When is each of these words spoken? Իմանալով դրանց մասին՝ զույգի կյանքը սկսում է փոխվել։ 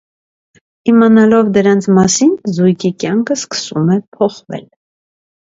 Իմանալով 0.91 1.51
դրանց 1.57 1.89
մասին՝ 1.97 2.33
զույգի 2.57 2.91
կյանքը 3.05 3.37
սկսում 3.41 3.93
է 3.99 4.01
փոխվել։ 4.19 4.67